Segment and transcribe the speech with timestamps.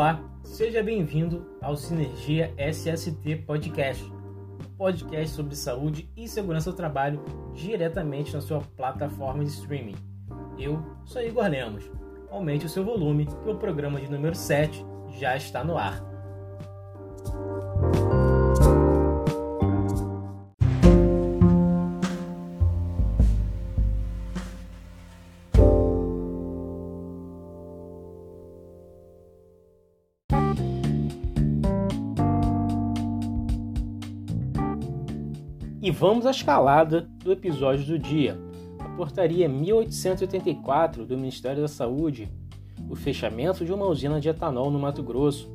[0.00, 7.22] Olá, seja bem-vindo ao Sinergia SST Podcast, um podcast sobre saúde e segurança do trabalho
[7.52, 9.96] diretamente na sua plataforma de streaming.
[10.58, 11.84] Eu sou Igor Lemos.
[12.30, 14.82] Aumente o seu volume, que o programa de número 7
[15.18, 16.02] já está no ar.
[35.82, 38.38] E vamos à escalada do episódio do dia.
[38.78, 42.28] A portaria 1884 do Ministério da Saúde,
[42.90, 45.50] o fechamento de uma usina de etanol no Mato Grosso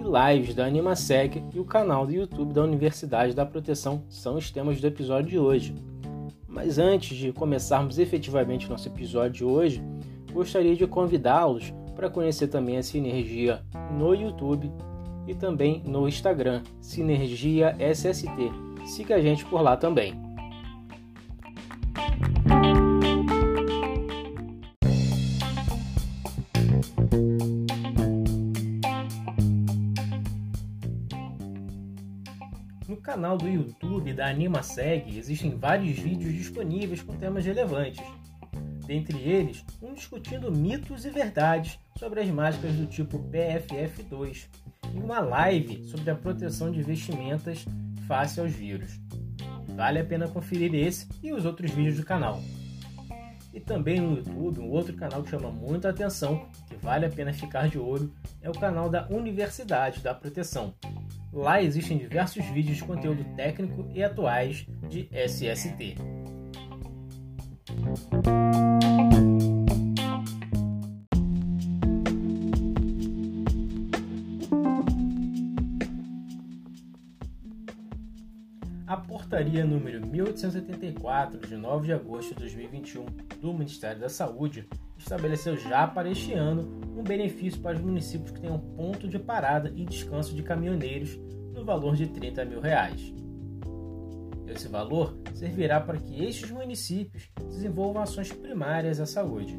[0.00, 4.50] e lives da Animasec e o canal do YouTube da Universidade da Proteção são os
[4.50, 5.74] temas do episódio de hoje.
[6.48, 9.82] Mas antes de começarmos efetivamente nosso episódio de hoje,
[10.32, 14.72] gostaria de convidá-los para conhecer também a Sinergia no YouTube
[15.26, 20.14] e também no Instagram, Sinergia SST Siga a gente por lá também.
[32.88, 38.04] No canal do YouTube da AnimaSeg existem vários vídeos disponíveis com temas relevantes.
[38.86, 44.46] Dentre eles, um discutindo mitos e verdades sobre as máscaras do tipo PFF2
[44.94, 47.66] e uma live sobre a proteção de vestimentas
[48.06, 49.00] face aos vírus.
[49.74, 52.40] Vale a pena conferir esse e os outros vídeos do canal.
[53.52, 57.32] E também no YouTube, um outro canal que chama muita atenção, que vale a pena
[57.32, 60.74] ficar de olho, é o canal da Universidade da Proteção.
[61.32, 65.96] Lá existem diversos vídeos de conteúdo técnico e atuais de SST.
[78.86, 83.04] A portaria número 1884, de 9 de agosto de 2021,
[83.40, 86.62] do Ministério da Saúde, estabeleceu já para este ano
[86.96, 91.18] um benefício para os municípios que tenham ponto de parada e descanso de caminhoneiros
[91.52, 93.12] no valor de 30 mil reais.
[94.46, 99.58] Esse valor servirá para que estes municípios desenvolvam ações primárias à saúde.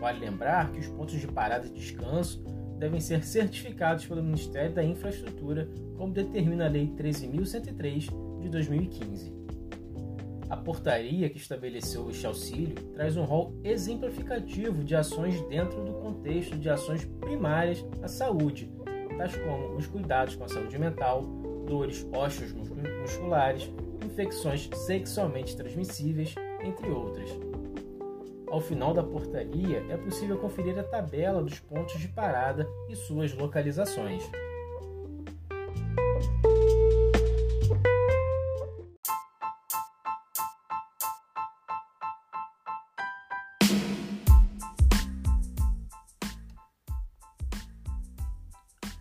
[0.00, 2.42] Vale lembrar que os pontos de parada e descanso
[2.82, 9.32] devem ser certificados pelo Ministério da Infraestrutura, como determina a Lei 13.103 de 2015.
[10.50, 16.58] A portaria que estabeleceu este auxílio traz um rol exemplificativo de ações dentro do contexto
[16.58, 18.68] de ações primárias à saúde,
[19.16, 21.22] tais como os cuidados com a saúde mental,
[21.64, 23.70] dores musculares,
[24.04, 27.30] infecções sexualmente transmissíveis, entre outras.
[28.52, 33.32] Ao final da portaria, é possível conferir a tabela dos pontos de parada e suas
[33.32, 34.30] localizações.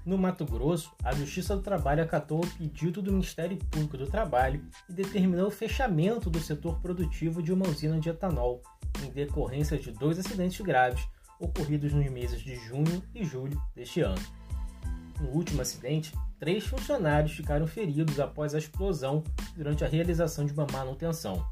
[0.03, 4.65] No Mato Grosso, a Justiça do Trabalho acatou o pedido do Ministério Público do Trabalho
[4.89, 8.63] e determinou o fechamento do setor produtivo de uma usina de etanol,
[9.03, 11.07] em decorrência de dois acidentes graves
[11.39, 14.21] ocorridos nos meses de junho e julho deste ano.
[15.19, 19.23] No último acidente, três funcionários ficaram feridos após a explosão
[19.55, 21.45] durante a realização de uma manutenção.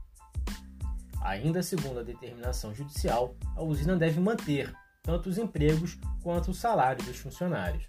[1.22, 4.74] Ainda segundo a determinação judicial, a usina deve manter
[5.04, 7.84] tanto os empregos quanto o salário dos funcionários.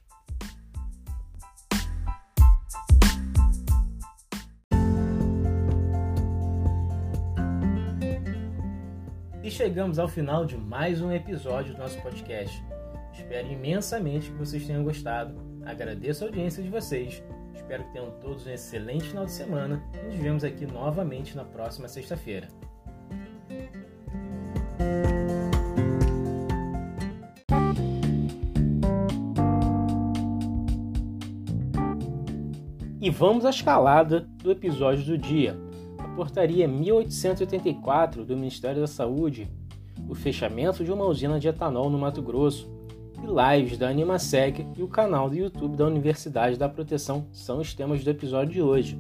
[9.61, 12.65] Chegamos ao final de mais um episódio do nosso podcast.
[13.13, 15.35] Espero imensamente que vocês tenham gostado.
[15.67, 17.23] Agradeço a audiência de vocês.
[17.55, 21.45] Espero que tenham todos um excelente final de semana e nos vemos aqui novamente na
[21.45, 22.49] próxima sexta-feira.
[32.99, 35.55] E vamos à escalada do episódio do dia
[36.15, 39.49] portaria 1884 do Ministério da Saúde,
[40.09, 42.69] o fechamento de uma usina de etanol no Mato Grosso
[43.23, 47.75] e lives da Animasec e o canal do YouTube da Universidade da Proteção são os
[47.75, 48.99] temas do episódio de hoje.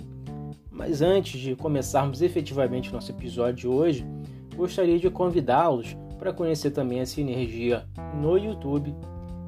[0.70, 4.06] Mas antes de começarmos efetivamente nosso episódio de hoje,
[4.54, 8.94] gostaria de convidá-los para conhecer também a Sinergia no YouTube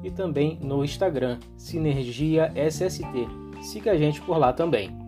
[0.03, 3.27] e também no Instagram, Sinergia SST.
[3.61, 5.02] Siga a gente por lá também.